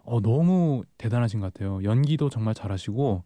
어, 0.03 0.21
너무 0.21 0.83
대단하신 0.97 1.39
것 1.39 1.53
같아요. 1.53 1.83
연기도 1.83 2.29
정말 2.29 2.53
잘하시고 2.53 3.23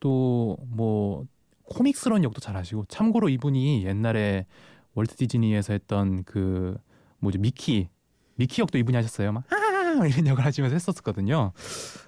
또 0.00 0.56
뭐 0.66 1.24
코믹스러운 1.64 2.24
역도 2.24 2.40
잘하시고 2.40 2.86
참고로 2.88 3.28
이분이 3.28 3.84
옛날에 3.84 4.46
월트 4.94 5.16
디즈니에서 5.16 5.72
했던 5.72 6.24
그 6.24 6.76
뭐지 7.18 7.38
미키 7.38 7.88
미키 8.36 8.60
역도 8.60 8.78
이분이 8.78 8.96
하셨어요. 8.96 9.32
막 9.32 9.44
아! 9.52 10.06
이런 10.06 10.26
역을 10.26 10.44
하시면서 10.44 10.74
했었거든요. 10.74 11.52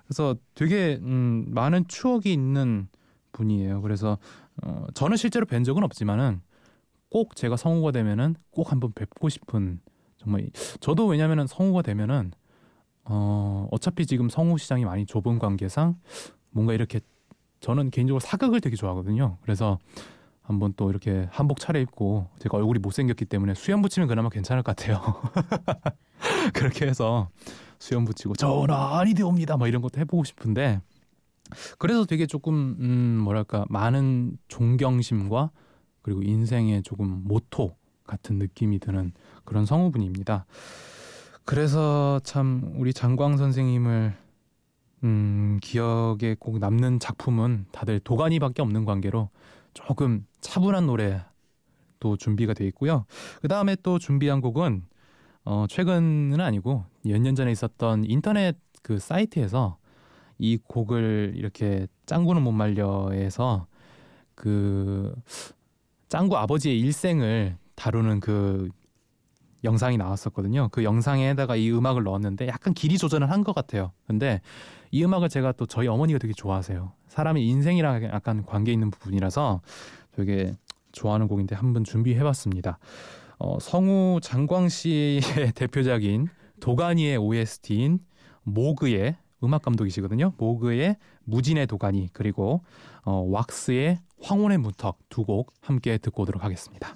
그래서 0.05 0.37
되게 0.55 0.99
음, 1.03 1.47
많은 1.49 1.87
추억이 1.89 2.33
있는 2.33 2.89
분이에요. 3.37 3.83
그래서 3.83 4.19
어, 4.63 4.87
저는 4.95 5.17
실제로 5.17 5.47
뵌 5.47 5.63
적은 5.63 5.85
없지만은 5.85 6.41
꼭 7.11 7.37
제가 7.37 7.57
성우가 7.57 7.93
되면은 7.93 8.37
꼭 8.51 8.73
한번 8.73 8.93
뵙고 8.95 9.29
싶은 9.29 9.81
정말 10.17 10.49
저도 10.81 11.07
왜냐면은 11.07 11.47
성우가 11.47 11.83
되면은 11.83 12.33
어 13.05 13.69
어차피 13.71 14.07
지금 14.07 14.29
성우 14.29 14.59
시장이 14.59 14.85
많이 14.85 15.07
좁은 15.07 15.39
관계상 15.39 15.97
뭔가 16.51 16.73
이렇게 16.73 17.01
저는 17.61 17.91
개인적으로 17.91 18.21
사극을 18.21 18.61
되게 18.61 18.75
좋아하거든요. 18.75 19.39
그래서 19.43 19.79
한번 20.43 20.73
또 20.77 20.91
이렇게 20.91 21.29
한복 21.31 21.61
차려입고 21.61 22.29
제가 22.39 22.57
얼굴이 22.57 22.79
못생겼기 22.79 23.25
때문에 23.27 23.55
수염 23.55 23.83
붙이면 23.83 24.09
그나마 24.09 24.29
괜찮을 24.29 24.63
것 24.63 24.75
같아요. 24.75 25.01
그렇게 26.55 26.87
해서 26.87 27.29
수염 27.79 28.05
붙이고 28.05 28.35
저는 28.35 28.75
아니되옵니다. 28.75 29.57
막 29.57 29.69
이런 29.69 29.83
것도 29.83 30.01
해보고 30.01 30.25
싶은데 30.25 30.81
그래서 31.79 32.05
되게 32.05 32.27
조금 32.27 32.77
음 32.81 33.21
뭐랄까 33.23 33.65
많은 33.69 34.37
존경심과 34.49 35.51
그리고 36.03 36.23
인생의 36.23 36.83
조금 36.83 37.23
모토 37.25 37.77
같은 38.05 38.37
느낌이 38.39 38.79
드는 38.79 39.13
그런 39.45 39.67
성우분입니다. 39.67 40.47
그래서 41.45 42.21
참 42.25 42.75
우리 42.77 42.93
장광 42.93 43.37
선생님을 43.37 44.15
음, 45.05 45.59
기억에 45.63 46.37
꼭 46.39 46.59
남는 46.59 46.99
작품은 47.01 47.67
다들 47.73 48.01
도가니밖에 48.01 48.63
없는 48.63 48.85
관계로 48.85 49.31
조금 49.75 50.27
차분한 50.41 50.87
노래 50.87 51.23
또 52.01 52.17
준비가 52.17 52.55
돼 52.55 52.67
있고요. 52.69 53.05
그 53.41 53.49
다음에 53.49 53.77
또 53.83 53.99
준비한 53.99 54.41
곡은 54.41 54.83
어, 55.45 55.67
최근은 55.69 56.41
아니고 56.41 56.85
몇 57.05 57.19
년 57.21 57.35
전에 57.35 57.53
있었던 57.53 58.05
인터넷 58.05 58.57
그 58.83 58.99
사이트에서 58.99 59.79
이 60.39 60.59
곡을 60.59 61.33
이렇게 61.37 61.87
짱구는 62.07 62.43
못 62.43 62.53
말려에서 62.53 63.67
그 64.35 65.15
짱구 66.09 66.37
아버지의 66.37 66.79
일생을 66.81 67.57
다루는 67.75 68.21
그 68.21 68.69
영상이 69.65 69.97
나왔었거든요. 69.97 70.69
그 70.71 70.85
영상에다가 70.85 71.57
이 71.57 71.71
음악을 71.73 72.05
넣었는데 72.05 72.47
약간 72.47 72.75
길이 72.75 72.99
조절을 72.99 73.31
한 73.31 73.43
것 73.43 73.55
같아요. 73.55 73.93
근데 74.07 74.41
이 74.91 75.03
음악을 75.05 75.29
제가 75.29 75.53
또 75.53 75.67
저희 75.67 75.89
어머니가 75.89 76.19
되게 76.19 76.33
좋아하세요. 76.35 76.93
사람의 77.09 77.47
인생이랑 77.47 78.05
약간 78.05 78.45
관계 78.45 78.73
있는 78.73 78.91
부분이라서 78.91 79.61
되게 80.13 80.53
좋아하는 80.93 81.27
곡인데 81.29 81.55
한번 81.55 81.85
준비해봤습니다. 81.85 82.79
어, 83.39 83.59
성우 83.61 84.21
장광 84.23 84.69
씨의 84.69 85.21
대표작인 85.55 86.29
도가니의 86.61 87.17
OST인 87.19 87.99
모그의 88.45 89.17
음악 89.45 89.63
감독이시거든요. 89.63 90.33
모그의 90.39 90.97
무진의 91.25 91.67
도가니 91.67 92.09
그리고 92.13 92.63
어, 93.05 93.13
왁스의 93.29 94.01
황혼의 94.23 94.59
문턱 94.59 94.99
두 95.09 95.25
곡 95.25 95.53
함께 95.61 95.99
듣고 95.99 96.23
오도록 96.23 96.43
하겠습니다. 96.45 96.95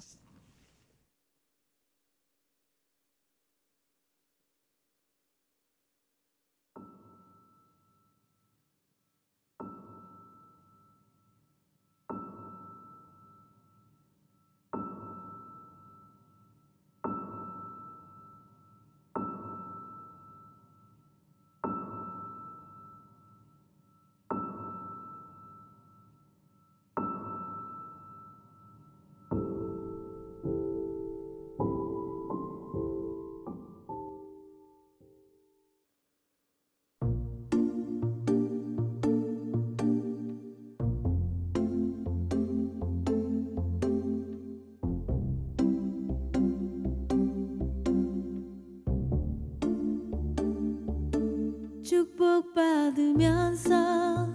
받으면서 52.91 54.27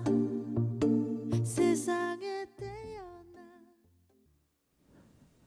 세상에 1.45 2.47
태어나 2.57 3.43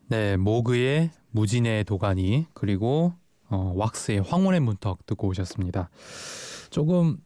네, 0.08 0.38
모그의 0.38 1.12
무진의 1.32 1.86
도가니 1.86 2.48
그리고 2.54 3.14
어, 3.50 3.74
왁스의 3.76 4.22
황혼의 4.22 4.60
문턱 4.60 5.06
듣고 5.08 5.28
오셨습니다. 5.30 5.90
조금 6.70 7.18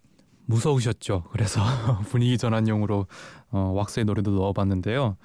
무서우셨죠? 0.46 1.26
그래서 1.32 1.62
분위기 2.08 2.38
전환용으로 2.38 3.08
어, 3.52 3.72
왁스의 3.76 4.06
노래도 4.06 4.32
넣어봤는데요. 4.32 5.18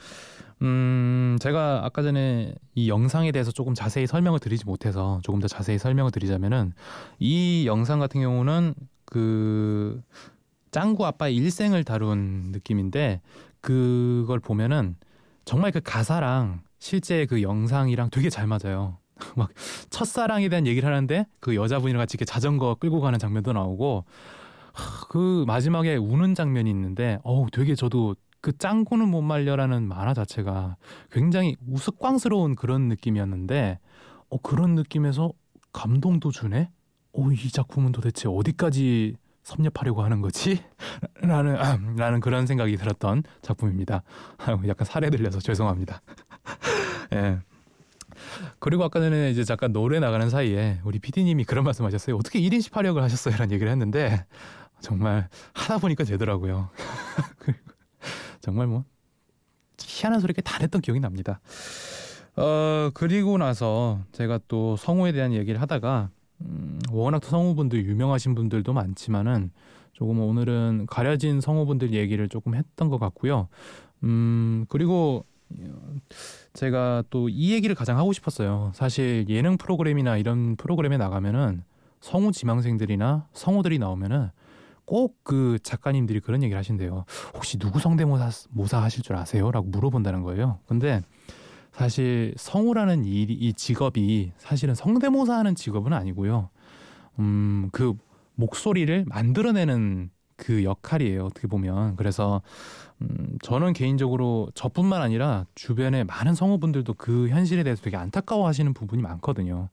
음, 0.62 1.36
제가 1.40 1.84
아까 1.84 2.02
전에 2.02 2.54
이 2.74 2.88
영상에 2.88 3.30
대해서 3.30 3.52
조금 3.52 3.74
자세히 3.74 4.08
설명을 4.08 4.40
드리지 4.40 4.64
못해서 4.64 5.20
조금 5.22 5.38
더 5.40 5.46
자세히 5.46 5.78
설명을 5.78 6.10
드리자면은 6.10 6.72
이 7.20 7.64
영상 7.66 8.00
같은 8.00 8.20
경우는 8.20 8.74
그 9.04 10.02
짱구 10.70 11.06
아빠의 11.06 11.36
일생을 11.36 11.84
다룬 11.84 12.50
느낌인데 12.52 13.20
그걸 13.60 14.40
보면은 14.40 14.96
정말 15.44 15.72
그 15.72 15.80
가사랑 15.80 16.62
실제 16.78 17.26
그 17.26 17.42
영상이랑 17.42 18.10
되게 18.10 18.30
잘 18.30 18.46
맞아요. 18.46 18.98
막 19.36 19.50
첫사랑에 19.90 20.48
대한 20.48 20.66
얘기를 20.66 20.88
하는데 20.88 21.26
그 21.40 21.56
여자분이랑 21.56 21.98
같이 21.98 22.14
이렇게 22.14 22.24
자전거 22.24 22.76
끌고 22.76 23.00
가는 23.00 23.18
장면도 23.18 23.52
나오고 23.52 24.04
그 25.08 25.44
마지막에 25.46 25.96
우는 25.96 26.34
장면이 26.34 26.70
있는데 26.70 27.18
어우 27.24 27.50
되게 27.50 27.74
저도 27.74 28.14
그 28.40 28.56
짱구는 28.56 29.08
못 29.08 29.22
말려라는 29.22 29.88
만화 29.88 30.14
자체가 30.14 30.76
굉장히 31.10 31.56
우스꽝스러운 31.66 32.54
그런 32.54 32.88
느낌이었는데 32.88 33.80
어 34.28 34.38
그런 34.38 34.74
느낌에서 34.74 35.32
감동도 35.72 36.30
주네. 36.30 36.70
어, 37.12 37.32
이 37.32 37.50
작품은 37.50 37.92
도대체 37.92 38.28
어디까지 38.28 39.16
섭렵하려고 39.48 40.02
하는 40.02 40.20
거지? 40.20 40.62
라는 41.22 41.56
라는 41.96 42.20
그런 42.20 42.46
생각이 42.46 42.76
들었던 42.76 43.22
작품입니다. 43.40 44.02
약간 44.66 44.84
살해 44.84 45.08
들려서 45.08 45.40
죄송합니다. 45.40 46.02
예. 47.14 47.38
그리고 48.58 48.84
아까 48.84 49.00
전에 49.00 49.30
이제 49.30 49.44
잠깐 49.44 49.72
노래 49.72 50.00
나가는 50.00 50.28
사이에 50.28 50.80
우리 50.84 50.98
PD님이 50.98 51.44
그런 51.44 51.64
말씀하셨어요. 51.64 52.16
어떻게 52.16 52.40
1인 52.40 52.60
18역을 52.60 53.00
하셨어요?라는 53.00 53.52
얘기를 53.52 53.72
했는데 53.72 54.26
정말 54.80 55.28
하다 55.54 55.78
보니까 55.78 56.04
되더라고요. 56.04 56.68
정말 58.40 58.66
뭐 58.66 58.84
희한한 59.80 60.20
소리 60.20 60.34
다 60.34 60.58
냈던 60.58 60.82
기억이 60.82 61.00
납니다. 61.00 61.40
어 62.36 62.90
그리고 62.92 63.38
나서 63.38 64.00
제가 64.12 64.40
또 64.46 64.76
성우에 64.76 65.12
대한 65.12 65.32
얘기를 65.32 65.60
하다가 65.60 66.10
음, 66.42 66.78
워낙 66.90 67.24
성우분들 67.24 67.84
유명하신 67.86 68.34
분들도 68.34 68.72
많지만은 68.72 69.50
조금 69.92 70.20
오늘은 70.20 70.86
가려진 70.88 71.40
성우분들 71.40 71.92
얘기를 71.92 72.28
조금 72.28 72.54
했던 72.54 72.88
것 72.88 72.98
같고요. 72.98 73.48
음 74.04 74.64
그리고 74.68 75.24
제가 76.52 77.02
또 77.10 77.28
이 77.28 77.52
얘기를 77.52 77.74
가장 77.74 77.98
하고 77.98 78.12
싶었어요. 78.12 78.70
사실 78.74 79.24
예능 79.28 79.56
프로그램이나 79.56 80.16
이런 80.16 80.56
프로그램에 80.56 80.96
나가면은 80.98 81.62
성우 82.00 82.32
지망생들이나 82.32 83.26
성우들이 83.32 83.78
나오면은 83.78 84.30
꼭 84.84 85.16
그 85.24 85.58
작가님들이 85.62 86.20
그런 86.20 86.42
얘기를 86.42 86.58
하신대요. 86.58 87.04
혹시 87.34 87.58
누구 87.58 87.78
성대모사 87.80 88.30
모사 88.50 88.82
하실 88.82 89.02
줄 89.02 89.16
아세요? 89.16 89.50
라고 89.50 89.66
물어본다는 89.68 90.22
거예요. 90.22 90.58
근데 90.66 91.02
사실 91.78 92.34
성우라는 92.36 93.04
이, 93.04 93.22
이 93.22 93.52
직업이 93.52 94.32
사실은 94.36 94.74
성대모사 94.74 95.32
하는 95.38 95.54
직업은 95.54 95.92
아니고요. 95.92 96.50
음, 97.20 97.68
그 97.70 97.94
목소리를 98.34 99.04
만들어내는 99.06 100.10
그 100.34 100.64
역할이에요. 100.64 101.24
어떻게 101.24 101.46
보면. 101.46 101.94
그래서 101.94 102.42
음, 103.00 103.38
저는 103.42 103.74
개인적으로 103.74 104.50
저뿐만 104.56 105.02
아니라 105.02 105.46
주변에 105.54 106.02
많은 106.02 106.34
성우분들도 106.34 106.94
그 106.94 107.28
현실에 107.28 107.62
대해서 107.62 107.80
되게 107.80 107.96
안타까워하시는 107.96 108.74
부분이 108.74 109.00
많거든요. 109.00 109.68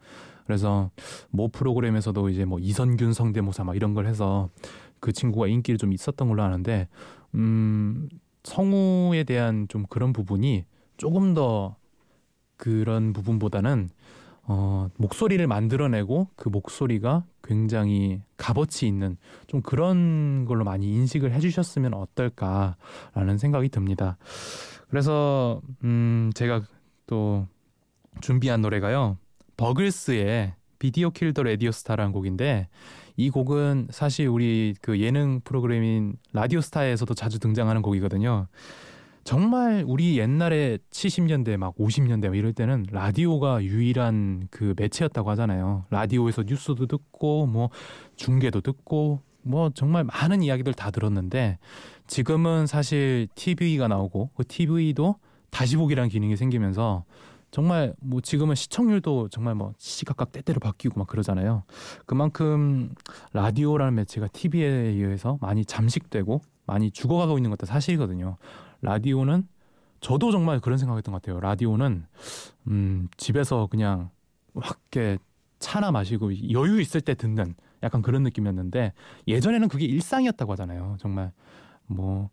그래서 0.46 0.92
모 1.32 1.48
프로그램에서도 1.48 2.30
이제 2.30 2.46
뭐 2.46 2.60
이선균 2.60 3.14
성대모사 3.14 3.64
막 3.64 3.76
이런 3.76 3.96
걸 3.96 4.06
해서 4.06 4.50
그 5.00 5.12
친구가 5.12 5.48
인기를 5.48 5.80
좀 5.80 5.92
있었던 5.92 6.28
걸로 6.28 6.44
아는데 6.44 6.88
음, 7.34 8.10
성우에 8.44 9.24
대한 9.24 9.68
좀 9.70 9.86
그런 9.90 10.14
부분이 10.14 10.66
조금 10.98 11.34
더 11.34 11.76
그런 12.58 13.14
부분보다는 13.14 13.90
어, 14.48 14.90
목소리를 14.98 15.46
만들어내고 15.48 16.30
그 16.36 16.50
목소리가 16.50 17.26
굉장히 17.44 18.22
값어치 18.38 18.88
있는 18.88 19.18
좀 19.48 19.62
그런 19.62 20.46
걸로 20.46 20.64
많이 20.64 20.94
인식을 20.94 21.32
해주셨으면 21.34 21.94
어떨까라는 21.94 23.38
생각이 23.40 23.70
듭니다. 23.70 24.18
그래서 24.90 25.62
음, 25.84 26.32
제가 26.36 26.62
또 27.08 27.48
준비한 28.22 28.62
노래가요. 28.62 29.18
버글스의 29.58 30.54
Video 30.78 31.10
Killed 31.10 31.32
the 31.32 31.44
Radio 31.44 31.72
Star라는 31.72 32.12
곡인데 32.12 32.68
이 33.18 33.30
곡은 33.30 33.88
사실 33.92 34.28
우리 34.28 34.76
그 34.82 35.00
예능 35.00 35.40
프로그램인 35.44 36.18
라디오 36.34 36.62
스타에서도 36.62 37.14
자주 37.14 37.40
등장하는 37.40 37.82
곡이거든요. 37.82 38.48
정말 39.26 39.84
우리 39.88 40.20
옛날에 40.20 40.78
70년대 40.92 41.58
막 41.58 41.76
50년대 41.78 42.28
막 42.28 42.38
이럴 42.38 42.54
때는 42.54 42.86
라디오가 42.92 43.62
유일한 43.64 44.48
그 44.52 44.76
매체였다고 44.78 45.32
하잖아요. 45.32 45.86
라디오에서 45.90 46.44
뉴스도 46.44 46.86
듣고 46.86 47.48
뭐 47.48 47.72
중계도 48.18 48.62
듣고 48.62 49.22
뭐 49.42 49.72
정말 49.74 50.04
많은 50.04 50.44
이야기들 50.44 50.76
다 50.76 50.92
들었는데 50.92 51.58
지금은 52.06 52.68
사실 52.68 53.28
TV가 53.34 53.88
나오고 53.88 54.30
그 54.36 54.46
TV도 54.46 55.16
다시 55.50 55.76
보기라는 55.76 56.10
기능이 56.12 56.38
생기면서 56.38 57.04
정말 57.50 57.96
뭐 58.02 58.22
지금은 58.22 58.54
시청률도 58.54 59.30
정말 59.30 59.56
뭐 59.56 59.74
시시각각 59.80 60.34
때때로 60.34 60.60
바뀌고 60.60 61.00
막 61.00 61.08
그러잖아요. 61.08 61.64
그만큼 62.06 62.94
라디오라는 63.34 63.96
매체가 63.96 64.28
TV에 64.28 64.68
의해서 64.68 65.40
많이 65.42 65.66
잠식되고 65.66 66.42
많이 66.68 66.92
죽어가고 66.92 67.40
있는 67.40 67.50
것도 67.50 67.66
사실이거든요. 67.66 68.38
라디오는 68.82 69.48
저도 70.02 70.32
정말 70.32 70.60
그런 70.60 70.78
생각했던 70.78 71.12
것 71.12 71.22
같아요. 71.22 71.40
라디오는 71.40 72.06
음, 72.68 73.08
집에서 73.18 73.68
그냥 73.70 74.10
확 74.56 74.80
이렇게 74.92 75.18
차나 75.60 75.92
마시고 75.92 76.52
여유 76.52 76.80
있을 76.80 77.02
때 77.02 77.16
듣는 77.16 77.56
약간 77.84 78.02
그런 78.02 78.24
느낌이었는데 78.24 78.94
예전에는 79.28 79.68
그게 79.68 79.86
일상이었다고 79.86 80.52
하잖아요. 80.54 80.98
정말 81.00 81.32
뭐 81.88 82.30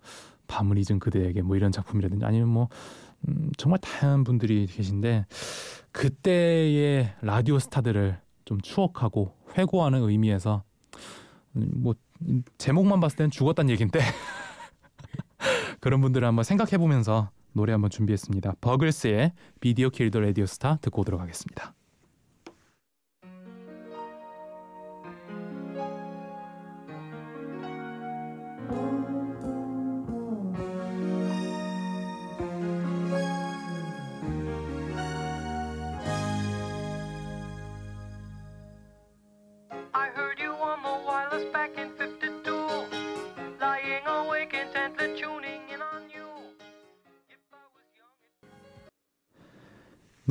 밤을 0.48 0.78
잊은 0.78 0.98
그대에게 0.98 1.42
뭐 1.42 1.57
이런 1.57 1.72
작품이라든지 1.72 2.24
아니면 2.24 2.48
뭐 2.48 2.68
음, 3.28 3.50
정말 3.57 3.78
다양한 3.81 4.24
분들이 4.24 4.66
계신데 4.66 5.26
그때의 5.92 7.14
라디오 7.22 7.59
스타들을 7.59 8.18
좀 8.44 8.61
추억하고 8.61 9.35
회고하는 9.57 10.02
의미에서 10.02 10.62
음, 11.57 11.70
뭐 11.76 11.94
제목만 12.59 13.00
봤을 13.00 13.16
때는 13.16 13.31
죽었다는 13.31 13.70
얘기인데 13.70 14.00
그런 15.82 16.00
분들을 16.00 16.26
한번 16.26 16.44
생각해 16.44 16.78
보면서 16.78 17.30
노래 17.52 17.72
한번 17.72 17.90
준비했습니다. 17.90 18.54
버글스의 18.60 19.32
Video 19.61 19.90
Killed 19.90 20.11
the 20.11 20.20
Radio 20.20 20.46
Star 20.46 20.76
듣고 20.76 21.00
오도록 21.00 21.20
하겠습니다. 21.20 21.74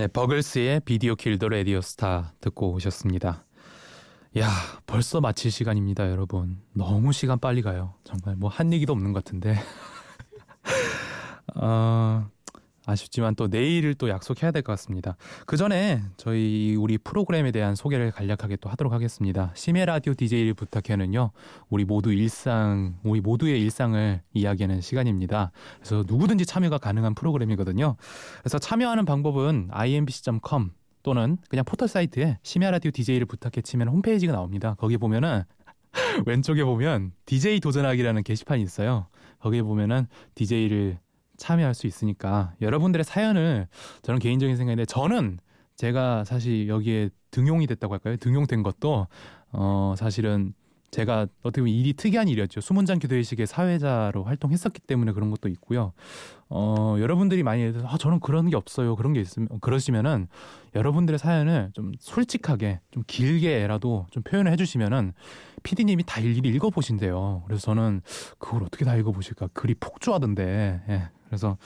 네, 0.01 0.07
버글스의 0.07 0.79
Video 0.79 1.13
Killed 1.13 1.37
the 1.37 1.49
Radio 1.49 1.79
Star 1.79 2.33
듣고 2.41 2.71
오셨습니다. 2.71 3.45
야, 4.39 4.49
벌써 4.87 5.21
마칠 5.21 5.51
시간입니다, 5.51 6.09
여러분. 6.09 6.59
너무 6.73 7.13
시간 7.13 7.37
빨리 7.37 7.61
가요. 7.61 7.93
정말 8.03 8.35
뭐 8.35 8.49
한 8.49 8.73
얘기도 8.73 8.93
없는 8.93 9.13
것 9.13 9.23
같은데. 9.23 9.59
어, 11.55 12.27
아쉽지만 12.91 13.35
또 13.35 13.47
내일을 13.47 13.95
또 13.95 14.09
약속해야 14.09 14.51
될 14.51 14.61
것 14.61 14.73
같습니다. 14.73 15.15
그 15.47 15.57
전에 15.57 16.01
저희 16.17 16.75
우리 16.77 16.97
프로그램에 16.97 17.51
대한 17.51 17.75
소개를 17.75 18.11
간략하게 18.11 18.57
또 18.57 18.69
하도록 18.69 18.93
하겠습니다. 18.93 19.51
심야 19.55 19.85
라디오 19.85 20.13
DJ를 20.13 20.53
부탁해는요, 20.53 21.31
우리 21.69 21.85
모두 21.85 22.13
일상, 22.13 22.95
우리 23.03 23.21
모두의 23.21 23.59
일상을 23.61 24.21
이야기하는 24.33 24.81
시간입니다. 24.81 25.51
그래서 25.79 26.03
누구든지 26.07 26.45
참여가 26.45 26.77
가능한 26.77 27.15
프로그램이거든요. 27.15 27.95
그래서 28.41 28.59
참여하는 28.59 29.05
방법은 29.05 29.69
imbc.com 29.71 30.71
또는 31.03 31.37
그냥 31.49 31.65
포털 31.65 31.87
사이트에 31.87 32.37
심야 32.43 32.69
라디오 32.69 32.91
DJ를 32.91 33.25
부탁해 33.25 33.61
치면 33.63 33.87
홈페이지가 33.87 34.33
나옵니다. 34.33 34.75
거기 34.77 34.97
보면은 34.97 35.43
왼쪽에 36.25 36.63
보면 36.63 37.11
DJ 37.25 37.59
도전하기라는 37.59 38.23
게시판이 38.23 38.61
있어요. 38.61 39.07
거기에 39.39 39.63
보면은 39.63 40.07
DJ를 40.35 40.99
참여할 41.41 41.73
수 41.73 41.87
있으니까 41.87 42.53
여러분들의 42.61 43.03
사연을 43.03 43.67
저는 44.03 44.19
개인적인 44.19 44.55
생각인데 44.55 44.85
저는 44.85 45.39
제가 45.75 46.23
사실 46.23 46.67
여기에 46.67 47.09
등용이 47.31 47.65
됐다고 47.65 47.93
할까요? 47.93 48.15
등용된 48.17 48.61
것도 48.61 49.07
어 49.51 49.95
사실은 49.97 50.53
제가 50.91 51.25
어떻게 51.41 51.61
보면 51.61 51.73
일이 51.73 51.93
특이한 51.93 52.27
일이었죠. 52.27 52.59
수문장 52.59 52.99
기도회식의 52.99 53.47
사회자로 53.47 54.25
활동했었기 54.25 54.81
때문에 54.81 55.13
그런 55.13 55.31
것도 55.31 55.47
있고요. 55.47 55.93
어, 56.49 56.97
여러분들이 56.99 57.43
많이 57.43 57.73
아, 57.85 57.97
저는 57.97 58.19
그런 58.19 58.49
게 58.49 58.57
없어요. 58.57 58.97
그런 58.97 59.13
게 59.13 59.21
있으면 59.21 59.47
그러시면은 59.61 60.27
여러분들의 60.75 61.17
사연을 61.17 61.71
좀 61.73 61.93
솔직하게 61.97 62.81
좀 62.91 63.03
길게라도 63.07 64.07
좀 64.11 64.21
표현을 64.23 64.51
해주시면은 64.51 65.13
피디님이 65.63 66.03
다 66.05 66.19
일일이 66.19 66.49
읽어보신대요. 66.49 67.43
그래서 67.47 67.61
저는 67.61 68.01
그걸 68.37 68.63
어떻게 68.63 68.83
다 68.83 68.95
읽어보실까? 68.97 69.47
글이 69.53 69.75
폭주하던데. 69.75 70.81
예. 70.89 71.09
그래서 71.31 71.57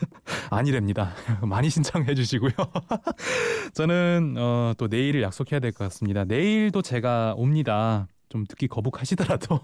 아니랍니다. 0.50 1.12
많이 1.44 1.68
신청해 1.68 2.14
주시고요. 2.14 2.52
저는 3.74 4.36
어, 4.38 4.72
또 4.78 4.86
내일을 4.86 5.20
약속해야 5.22 5.60
될 5.60 5.72
것 5.72 5.84
같습니다. 5.84 6.24
내일도 6.24 6.80
제가 6.80 7.34
옵니다. 7.36 8.08
좀 8.30 8.44
듣기 8.46 8.66
거북하시더라도 8.68 9.60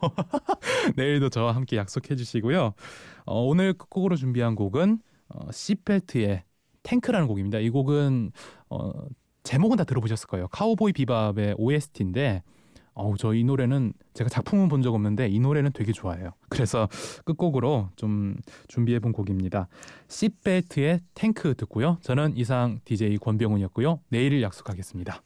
내일도 0.96 1.30
저와 1.30 1.54
함께 1.54 1.76
약속해 1.78 2.14
주시고요. 2.14 2.74
어, 3.24 3.40
오늘 3.42 3.72
끝곡으로 3.72 4.16
준비한 4.16 4.54
곡은 4.54 5.00
어, 5.30 5.50
시펠트의 5.50 6.44
탱크라는 6.82 7.26
곡입니다. 7.26 7.58
이 7.58 7.70
곡은 7.70 8.32
어, 8.68 8.92
제목은 9.44 9.78
다 9.78 9.84
들어보셨을 9.84 10.26
거예요. 10.28 10.46
카우보이 10.48 10.92
비밥의 10.92 11.54
OST인데 11.56 12.42
어우 12.94 13.16
저 13.16 13.34
이 13.34 13.42
노래는 13.44 13.92
제가 14.14 14.28
작품은 14.28 14.68
본 14.68 14.82
적 14.82 14.94
없는데 14.94 15.28
이 15.28 15.40
노래는 15.40 15.72
되게 15.72 15.92
좋아해요. 15.92 16.32
그래서 16.50 16.88
끝곡으로 17.24 17.88
좀 17.96 18.36
준비해 18.68 18.98
본 18.98 19.12
곡입니다. 19.12 19.68
시벨트의 20.08 21.00
탱크 21.14 21.54
듣고요. 21.54 21.98
저는 22.02 22.36
이상 22.36 22.80
DJ 22.84 23.18
권병훈이었고요. 23.18 24.00
내일 24.08 24.42
약속하겠습니다. 24.42 25.22